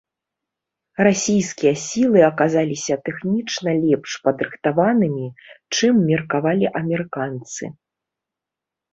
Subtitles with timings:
[1.07, 5.27] Расійскія сілы аказаліся тэхнічна лепш падрыхтаванымі,
[5.75, 7.63] чым меркавалі амерыканцы.